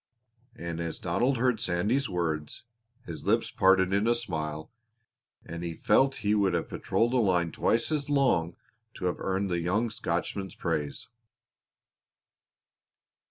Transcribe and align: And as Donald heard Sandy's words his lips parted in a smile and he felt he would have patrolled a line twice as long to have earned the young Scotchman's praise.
And 0.55 0.79
as 0.79 0.97
Donald 0.97 1.37
heard 1.37 1.59
Sandy's 1.59 2.09
words 2.09 2.63
his 3.05 3.23
lips 3.23 3.51
parted 3.51 3.93
in 3.93 4.07
a 4.07 4.15
smile 4.15 4.71
and 5.45 5.63
he 5.63 5.75
felt 5.75 6.15
he 6.25 6.33
would 6.33 6.55
have 6.55 6.69
patrolled 6.69 7.13
a 7.13 7.17
line 7.17 7.51
twice 7.51 7.91
as 7.91 8.09
long 8.09 8.55
to 8.95 9.05
have 9.05 9.19
earned 9.19 9.51
the 9.51 9.59
young 9.59 9.91
Scotchman's 9.91 10.55
praise. 10.55 11.07